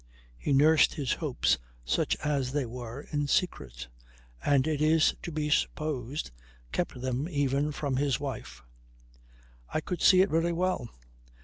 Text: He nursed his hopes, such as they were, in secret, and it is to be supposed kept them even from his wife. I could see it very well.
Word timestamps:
He 0.35 0.51
nursed 0.51 0.95
his 0.95 1.13
hopes, 1.13 1.59
such 1.85 2.15
as 2.23 2.53
they 2.53 2.65
were, 2.65 3.01
in 3.11 3.27
secret, 3.27 3.87
and 4.43 4.65
it 4.65 4.81
is 4.81 5.13
to 5.21 5.31
be 5.31 5.51
supposed 5.51 6.31
kept 6.71 6.99
them 7.01 7.29
even 7.29 7.71
from 7.71 7.97
his 7.97 8.19
wife. 8.19 8.63
I 9.71 9.79
could 9.79 10.01
see 10.01 10.23
it 10.23 10.31
very 10.31 10.53
well. 10.53 10.89